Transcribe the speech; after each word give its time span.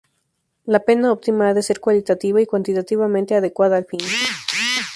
La 0.65 0.79
pena 0.79 1.11
optima 1.11 1.49
ha 1.49 1.53
de 1.53 1.61
ser 1.61 1.79
cualitativa 1.79 2.41
y 2.41 2.47
cuantitativamente 2.47 3.35
adecuada 3.35 3.77
al 3.77 3.85
fin. 3.85 3.99